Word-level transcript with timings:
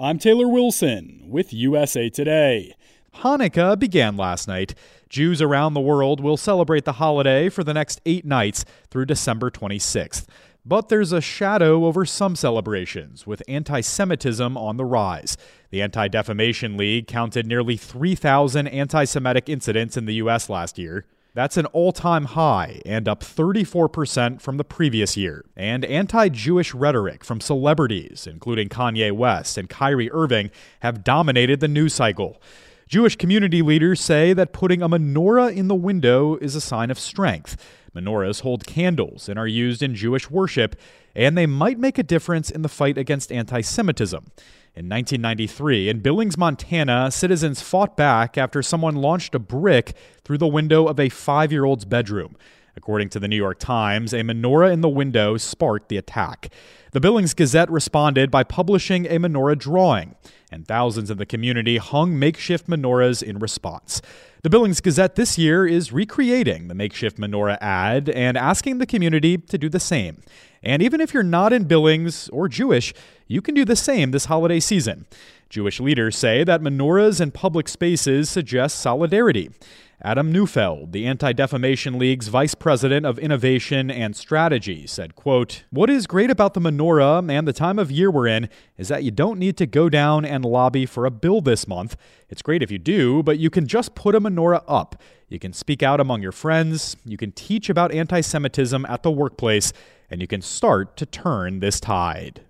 I'm 0.00 0.20
Taylor 0.20 0.46
Wilson 0.46 1.24
with 1.28 1.52
USA 1.52 2.08
Today. 2.08 2.76
Hanukkah 3.16 3.76
began 3.76 4.16
last 4.16 4.46
night. 4.46 4.76
Jews 5.08 5.42
around 5.42 5.74
the 5.74 5.80
world 5.80 6.20
will 6.20 6.36
celebrate 6.36 6.84
the 6.84 6.92
holiday 6.92 7.48
for 7.48 7.64
the 7.64 7.74
next 7.74 8.00
eight 8.06 8.24
nights 8.24 8.64
through 8.90 9.06
December 9.06 9.50
26th. 9.50 10.24
But 10.64 10.88
there's 10.88 11.10
a 11.10 11.20
shadow 11.20 11.84
over 11.84 12.04
some 12.04 12.36
celebrations, 12.36 13.26
with 13.26 13.42
anti 13.48 13.80
Semitism 13.80 14.56
on 14.56 14.76
the 14.76 14.84
rise. 14.84 15.36
The 15.70 15.82
Anti 15.82 16.06
Defamation 16.06 16.76
League 16.76 17.08
counted 17.08 17.44
nearly 17.44 17.76
3,000 17.76 18.68
anti 18.68 19.02
Semitic 19.04 19.48
incidents 19.48 19.96
in 19.96 20.04
the 20.04 20.14
U.S. 20.14 20.48
last 20.48 20.78
year. 20.78 21.06
That's 21.38 21.56
an 21.56 21.66
all 21.66 21.92
time 21.92 22.24
high 22.24 22.82
and 22.84 23.06
up 23.06 23.20
34% 23.20 24.40
from 24.40 24.56
the 24.56 24.64
previous 24.64 25.16
year. 25.16 25.44
And 25.56 25.84
anti 25.84 26.28
Jewish 26.30 26.74
rhetoric 26.74 27.22
from 27.22 27.40
celebrities, 27.40 28.26
including 28.26 28.68
Kanye 28.68 29.12
West 29.12 29.56
and 29.56 29.68
Kyrie 29.68 30.10
Irving, 30.10 30.50
have 30.80 31.04
dominated 31.04 31.60
the 31.60 31.68
news 31.68 31.94
cycle. 31.94 32.42
Jewish 32.88 33.14
community 33.14 33.62
leaders 33.62 34.00
say 34.00 34.32
that 34.32 34.52
putting 34.52 34.82
a 34.82 34.88
menorah 34.88 35.54
in 35.54 35.68
the 35.68 35.76
window 35.76 36.34
is 36.38 36.56
a 36.56 36.60
sign 36.60 36.90
of 36.90 36.98
strength. 36.98 37.56
Menorahs 37.94 38.40
hold 38.40 38.66
candles 38.66 39.28
and 39.28 39.38
are 39.38 39.46
used 39.46 39.80
in 39.80 39.94
Jewish 39.94 40.28
worship, 40.28 40.74
and 41.14 41.38
they 41.38 41.46
might 41.46 41.78
make 41.78 41.98
a 41.98 42.02
difference 42.02 42.50
in 42.50 42.62
the 42.62 42.68
fight 42.68 42.98
against 42.98 43.30
anti 43.30 43.60
Semitism. 43.60 44.26
In 44.78 44.88
1993, 44.88 45.88
in 45.88 45.98
Billings, 45.98 46.38
Montana, 46.38 47.10
citizens 47.10 47.60
fought 47.60 47.96
back 47.96 48.38
after 48.38 48.62
someone 48.62 48.94
launched 48.94 49.34
a 49.34 49.40
brick 49.40 49.96
through 50.22 50.38
the 50.38 50.46
window 50.46 50.86
of 50.86 51.00
a 51.00 51.08
five 51.08 51.50
year 51.50 51.64
old's 51.64 51.84
bedroom. 51.84 52.36
According 52.76 53.08
to 53.08 53.18
the 53.18 53.26
New 53.26 53.34
York 53.34 53.58
Times, 53.58 54.12
a 54.12 54.20
menorah 54.20 54.72
in 54.72 54.80
the 54.80 54.88
window 54.88 55.36
sparked 55.36 55.88
the 55.88 55.96
attack. 55.96 56.52
The 56.92 57.00
Billings 57.00 57.34
Gazette 57.34 57.68
responded 57.72 58.30
by 58.30 58.44
publishing 58.44 59.06
a 59.06 59.18
menorah 59.18 59.58
drawing, 59.58 60.14
and 60.52 60.64
thousands 60.64 61.10
in 61.10 61.18
the 61.18 61.26
community 61.26 61.78
hung 61.78 62.16
makeshift 62.16 62.68
menorahs 62.68 63.20
in 63.20 63.40
response. 63.40 64.00
The 64.44 64.50
Billings 64.50 64.80
Gazette 64.80 65.16
this 65.16 65.36
year 65.36 65.66
is 65.66 65.92
recreating 65.92 66.68
the 66.68 66.76
makeshift 66.76 67.18
menorah 67.18 67.58
ad 67.60 68.08
and 68.10 68.38
asking 68.38 68.78
the 68.78 68.86
community 68.86 69.38
to 69.38 69.58
do 69.58 69.68
the 69.68 69.80
same. 69.80 70.22
And 70.62 70.82
even 70.82 71.00
if 71.00 71.14
you're 71.14 71.22
not 71.22 71.52
in 71.52 71.64
Billings 71.64 72.28
or 72.30 72.48
Jewish, 72.48 72.92
you 73.26 73.40
can 73.40 73.54
do 73.54 73.64
the 73.64 73.76
same 73.76 74.10
this 74.10 74.26
holiday 74.26 74.60
season. 74.60 75.06
Jewish 75.48 75.80
leaders 75.80 76.16
say 76.16 76.44
that 76.44 76.60
menorahs 76.60 77.20
in 77.20 77.30
public 77.30 77.68
spaces 77.68 78.28
suggest 78.28 78.78
solidarity. 78.80 79.50
Adam 80.00 80.30
Neufeld, 80.30 80.92
the 80.92 81.06
Anti-Defamation 81.06 81.98
League's 81.98 82.28
vice 82.28 82.54
president 82.54 83.04
of 83.04 83.18
innovation 83.18 83.90
and 83.90 84.14
strategy, 84.14 84.86
said, 84.86 85.16
quote, 85.16 85.64
"What 85.70 85.90
is 85.90 86.06
great 86.06 86.30
about 86.30 86.54
the 86.54 86.60
menorah 86.60 87.28
and 87.28 87.48
the 87.48 87.52
time 87.52 87.80
of 87.80 87.90
year 87.90 88.08
we're 88.08 88.28
in 88.28 88.48
is 88.76 88.86
that 88.88 89.02
you 89.02 89.10
don't 89.10 89.40
need 89.40 89.56
to 89.56 89.66
go 89.66 89.88
down 89.88 90.24
and 90.24 90.44
lobby 90.44 90.86
for 90.86 91.04
a 91.04 91.10
bill 91.10 91.40
this 91.40 91.66
month. 91.66 91.96
It's 92.28 92.42
great 92.42 92.62
if 92.62 92.70
you 92.70 92.78
do, 92.78 93.24
but 93.24 93.40
you 93.40 93.50
can 93.50 93.66
just 93.66 93.96
put 93.96 94.14
a 94.14 94.20
menorah 94.20 94.62
up. 94.68 95.02
You 95.28 95.38
can 95.38 95.52
speak 95.52 95.82
out 95.82 96.00
among 96.00 96.22
your 96.22 96.32
friends, 96.32 96.96
you 97.04 97.16
can 97.16 97.32
teach 97.32 97.68
about 97.68 97.92
anti-Semitism 97.92 98.86
at 98.86 99.02
the 99.02 99.10
workplace, 99.10 99.72
and 100.10 100.20
you 100.20 100.26
can 100.26 100.40
start 100.40 100.96
to 100.96 101.06
turn 101.06 101.60
this 101.60 101.80
tide." 101.80 102.47